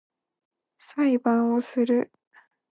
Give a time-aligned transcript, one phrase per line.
[0.79, 2.11] 裁判をする